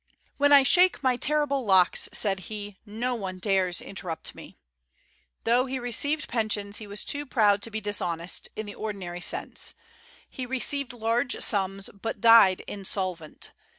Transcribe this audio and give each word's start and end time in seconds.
"When 0.37 0.51
I 0.51 0.63
shake 0.63 1.03
my 1.03 1.15
terrible 1.15 1.63
locks," 1.63 2.09
said 2.11 2.39
he, 2.49 2.75
"no 2.87 3.13
one 3.13 3.37
dares 3.37 3.79
interrupt 3.79 4.33
me." 4.33 4.57
Though 5.43 5.67
he 5.67 5.77
received 5.77 6.27
pensions, 6.27 6.77
he 6.79 6.87
was 6.87 7.05
too 7.05 7.23
proud 7.23 7.61
to 7.61 7.69
be 7.69 7.79
dishonest, 7.81 8.49
in 8.55 8.65
the 8.65 8.73
ordinary 8.73 9.21
sense. 9.21 9.75
He 10.27 10.47
received 10.47 10.91
large 10.91 11.39
sums, 11.41 11.87
but 11.93 12.19
died 12.19 12.61
insolvent. 12.61 13.51